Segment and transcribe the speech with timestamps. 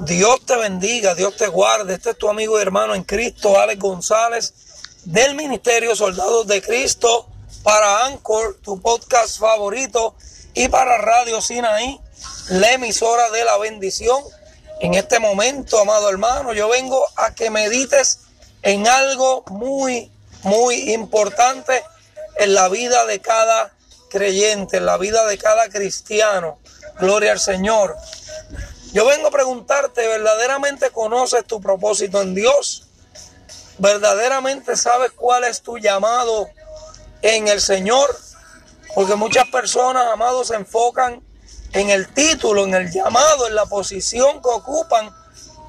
[0.00, 1.94] Dios te bendiga, Dios te guarde.
[1.94, 4.54] Este es tu amigo y hermano en Cristo, Alex González,
[5.04, 7.26] del Ministerio Soldados de Cristo,
[7.62, 10.14] para Anchor, tu podcast favorito,
[10.54, 12.00] y para Radio Sinaí,
[12.50, 14.22] la emisora de la bendición.
[14.80, 18.20] En este momento, amado hermano, yo vengo a que medites
[18.62, 20.10] en algo muy,
[20.42, 21.82] muy importante
[22.38, 23.72] en la vida de cada
[24.08, 26.58] creyente, en la vida de cada cristiano.
[26.98, 27.96] Gloria al Señor.
[28.92, 32.86] Yo vengo a preguntarte, ¿verdaderamente conoces tu propósito en Dios?
[33.76, 36.48] ¿Verdaderamente sabes cuál es tu llamado
[37.20, 38.18] en el Señor?
[38.94, 41.22] Porque muchas personas, amados, se enfocan
[41.74, 45.14] en el título, en el llamado, en la posición que ocupan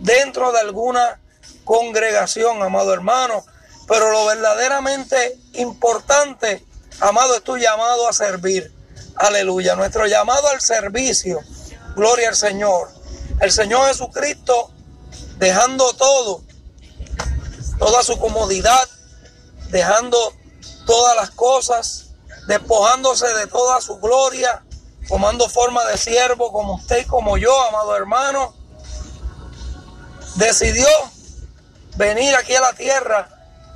[0.00, 1.20] dentro de alguna
[1.64, 3.44] congregación, amado hermano.
[3.86, 6.64] Pero lo verdaderamente importante,
[7.00, 8.72] amado, es tu llamado a servir.
[9.16, 9.76] Aleluya.
[9.76, 11.40] Nuestro llamado al servicio.
[11.94, 13.01] Gloria al Señor
[13.42, 14.70] el Señor Jesucristo
[15.36, 16.42] dejando todo,
[17.76, 18.88] toda su comodidad,
[19.70, 20.16] dejando
[20.86, 22.10] todas las cosas,
[22.46, 24.62] despojándose de toda su gloria,
[25.08, 28.54] tomando forma de siervo como usted y como yo, amado hermano,
[30.36, 30.86] decidió
[31.96, 33.28] venir aquí a la tierra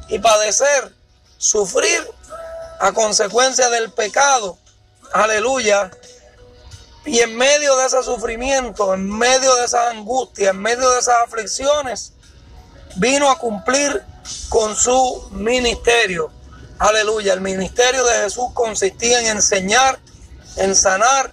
[0.06, 0.94] y padecer,
[1.38, 2.08] sufrir
[2.78, 4.58] a consecuencia del pecado.
[5.12, 5.90] Aleluya
[7.06, 11.22] y en medio de ese sufrimiento, en medio de esa angustia, en medio de esas
[11.24, 12.12] aflicciones,
[12.96, 14.02] vino a cumplir
[14.48, 16.32] con su ministerio.
[16.78, 17.32] Aleluya.
[17.32, 20.00] El ministerio de Jesús consistía en enseñar,
[20.56, 21.32] en sanar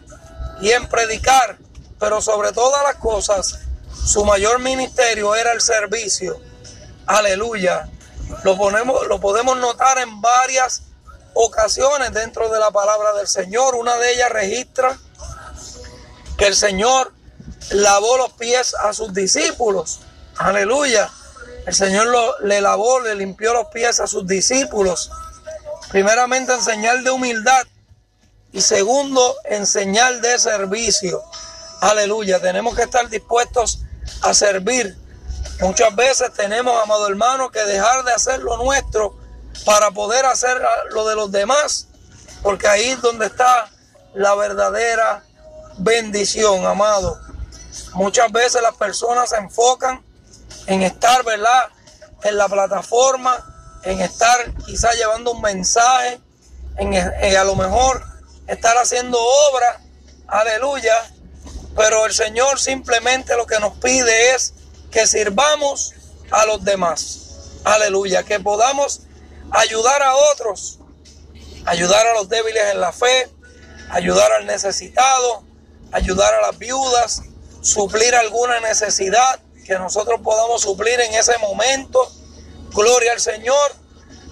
[0.62, 1.58] y en predicar.
[2.00, 3.60] Pero sobre todas las cosas,
[4.06, 6.40] su mayor ministerio era el servicio.
[7.08, 7.90] Aleluya.
[8.44, 10.84] Lo, ponemos, lo podemos notar en varias
[11.34, 13.76] ocasiones dentro de la palabra del Señor.
[13.76, 14.98] Una de ellas registra
[16.38, 17.14] que el Señor
[17.72, 20.00] lavó los pies a sus discípulos.
[20.38, 21.10] Aleluya.
[21.66, 22.08] El Señor
[22.44, 25.12] le lavó, le limpió los pies a sus discípulos.
[25.90, 27.64] Primeramente en señal de humildad
[28.52, 31.22] y segundo en señal de servicio.
[31.82, 32.40] Aleluya.
[32.40, 33.82] Tenemos que estar dispuestos
[34.22, 34.98] a servir.
[35.60, 39.18] Muchas veces tenemos, amado hermano, que dejar de hacer lo nuestro
[39.66, 40.62] para poder hacer
[40.92, 41.88] lo de los demás.
[42.42, 43.70] Porque ahí es donde está
[44.14, 45.24] la verdadera
[45.78, 47.20] bendición, amado.
[47.94, 50.04] Muchas veces las personas se enfocan
[50.68, 51.70] en estar, ¿verdad?
[52.24, 56.20] En la plataforma, en estar quizás llevando un mensaje,
[56.78, 58.04] en, a lo mejor
[58.48, 59.18] estar haciendo
[59.52, 59.82] obra,
[60.28, 60.96] aleluya.
[61.76, 64.54] Pero el Señor simplemente lo que nos pide es
[64.92, 65.94] que sirvamos
[66.32, 69.02] a los demás, aleluya, que podamos
[69.52, 70.80] ayudar a otros,
[71.66, 73.30] ayudar a los débiles en la fe,
[73.90, 75.44] ayudar al necesitado,
[75.94, 77.22] ayudar a las viudas,
[77.62, 82.12] suplir alguna necesidad que nosotros podamos suplir en ese momento.
[82.74, 83.76] Gloria al Señor.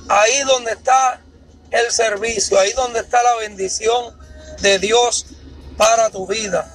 [0.09, 1.21] Ahí donde está
[1.69, 4.17] el servicio, ahí donde está la bendición
[4.59, 5.27] de Dios
[5.77, 6.69] para tu vida.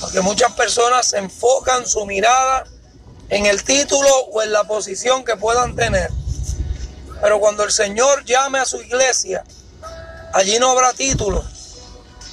[0.00, 2.64] Porque muchas personas enfocan su mirada
[3.28, 6.10] en el título o en la posición que puedan tener.
[7.20, 9.44] Pero cuando el Señor llame a su iglesia,
[10.32, 11.44] allí no habrá títulos,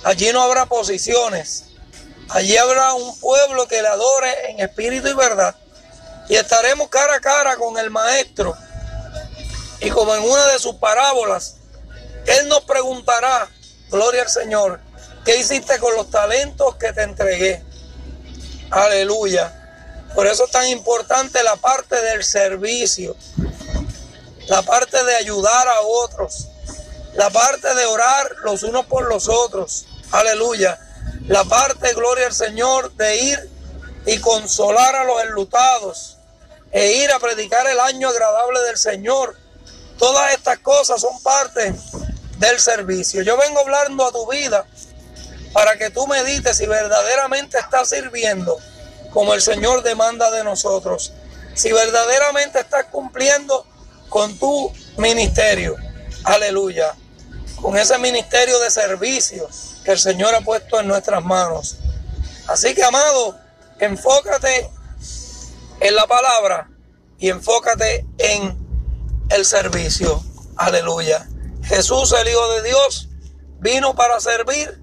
[0.03, 1.65] allí no habrá posiciones,
[2.29, 5.55] Allí habrá un pueblo que le adore en espíritu y verdad.
[6.27, 8.55] Y estaremos cara a cara con el Maestro.
[9.79, 11.55] Y como en una de sus parábolas,
[12.27, 13.49] Él nos preguntará,
[13.89, 14.79] gloria al Señor,
[15.25, 17.63] ¿qué hiciste con los talentos que te entregué?
[18.69, 19.55] Aleluya.
[20.13, 23.15] Por eso es tan importante la parte del servicio,
[24.47, 26.47] la parte de ayudar a otros,
[27.13, 29.85] la parte de orar los unos por los otros.
[30.11, 30.79] Aleluya
[31.29, 33.49] la parte, gloria al Señor, de ir
[34.07, 36.17] y consolar a los enlutados
[36.71, 39.37] e ir a predicar el año agradable del Señor.
[39.99, 41.75] Todas estas cosas son parte
[42.39, 43.21] del servicio.
[43.21, 44.65] Yo vengo hablando a tu vida
[45.53, 48.57] para que tú medites si verdaderamente estás sirviendo
[49.11, 51.13] como el Señor demanda de nosotros.
[51.53, 53.67] Si verdaderamente estás cumpliendo
[54.09, 55.75] con tu ministerio.
[56.23, 56.95] Aleluya.
[57.61, 59.47] Con ese ministerio de servicio
[59.91, 61.77] el Señor ha puesto en nuestras manos.
[62.47, 63.35] Así que, amado,
[63.79, 64.69] enfócate
[65.79, 66.69] en la palabra
[67.17, 68.55] y enfócate en
[69.29, 70.23] el servicio.
[70.57, 71.27] Aleluya.
[71.63, 73.09] Jesús, el Hijo de Dios,
[73.59, 74.79] vino para servir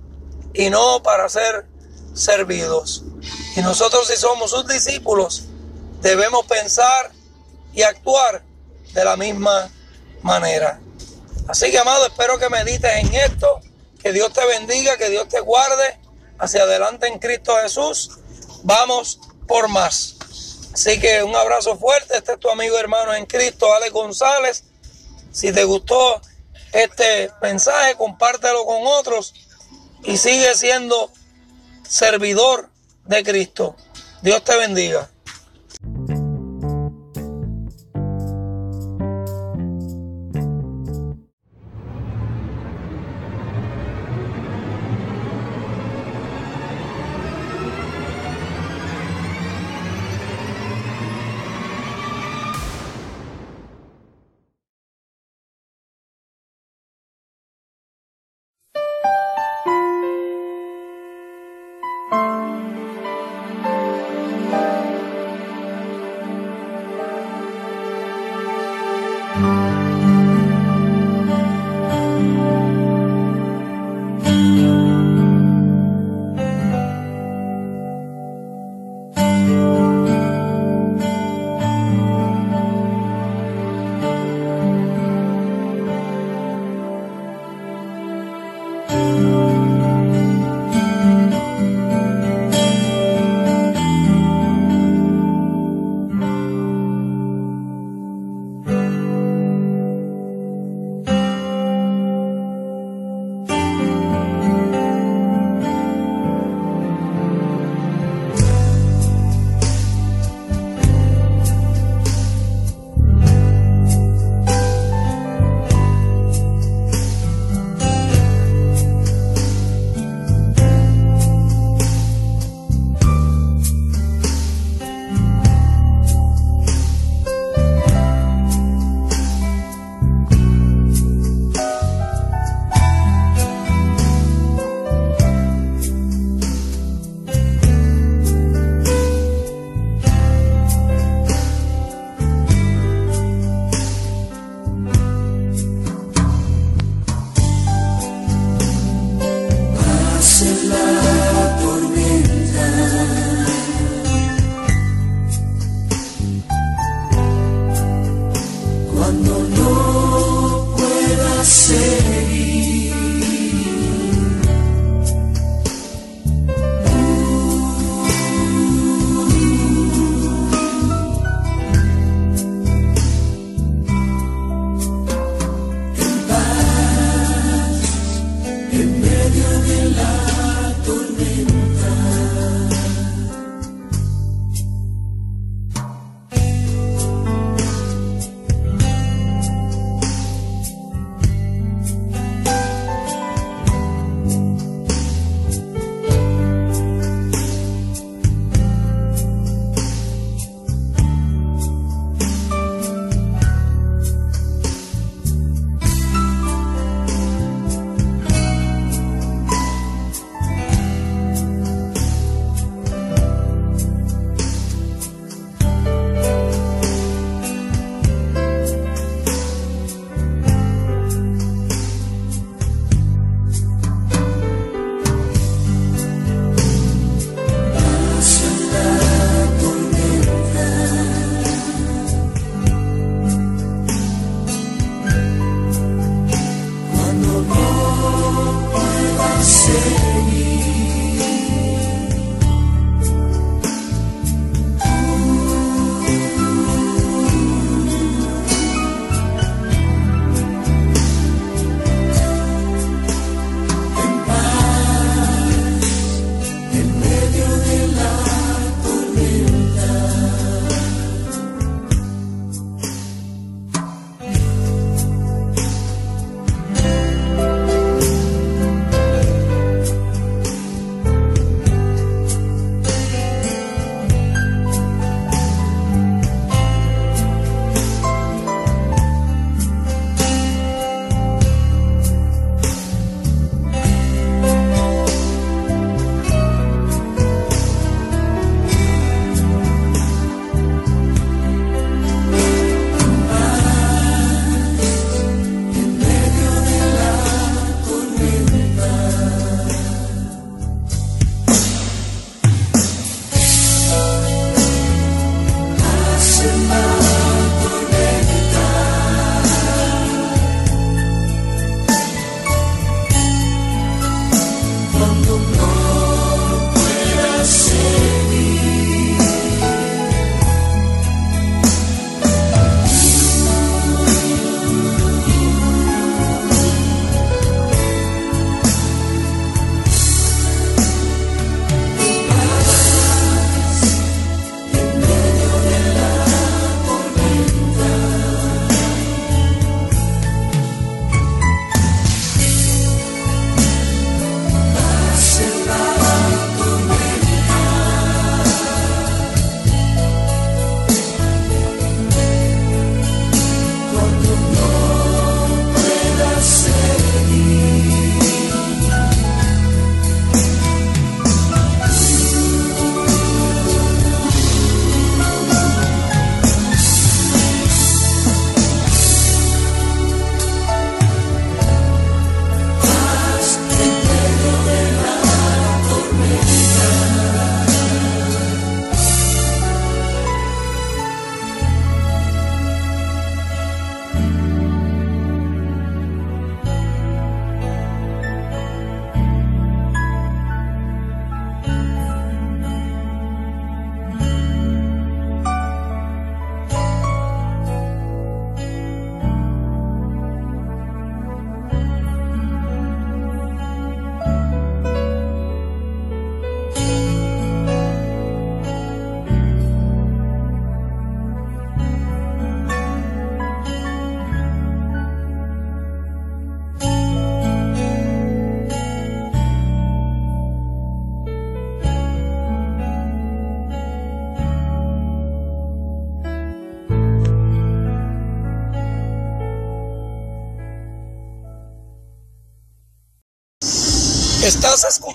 [0.52, 1.66] y no para ser
[2.12, 3.04] servidos.
[3.54, 5.44] Y nosotros si somos sus discípulos,
[6.00, 7.12] debemos pensar
[7.72, 8.42] y actuar
[8.92, 9.70] de la misma
[10.22, 10.80] manera.
[11.46, 13.60] Así que, amado, espero que medites en esto
[14.06, 15.98] que Dios te bendiga, que Dios te guarde
[16.38, 18.12] hacia adelante en Cristo Jesús.
[18.62, 19.18] Vamos
[19.48, 20.14] por más.
[20.72, 22.16] Así que un abrazo fuerte.
[22.16, 24.62] Este es tu amigo hermano en Cristo, Ale González.
[25.32, 26.20] Si te gustó
[26.70, 29.34] este mensaje, compártelo con otros
[30.04, 31.10] y sigue siendo
[31.82, 32.70] servidor
[33.06, 33.74] de Cristo.
[34.22, 35.10] Dios te bendiga.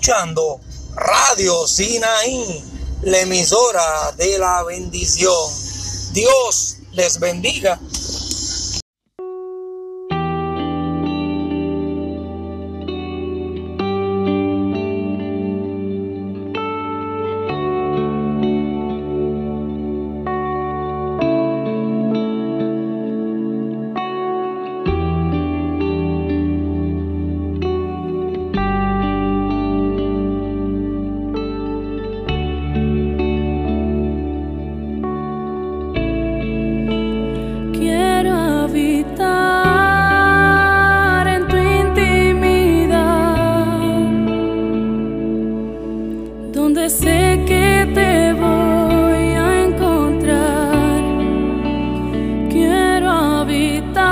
[0.02, 0.60] Escuchando
[0.96, 2.64] Radio Sinaí,
[3.04, 5.32] la emisora de la bendición.
[6.12, 7.80] Dios les bendiga
[53.94, 54.11] Ta